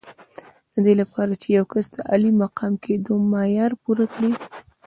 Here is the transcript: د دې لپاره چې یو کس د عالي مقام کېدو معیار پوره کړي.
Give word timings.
د 0.73 0.75
دې 0.85 0.93
لپاره 1.01 1.33
چې 1.41 1.47
یو 1.57 1.65
کس 1.73 1.85
د 1.95 1.97
عالي 2.09 2.31
مقام 2.43 2.73
کېدو 2.85 3.13
معیار 3.31 3.71
پوره 3.81 4.05
کړي. 4.13 4.31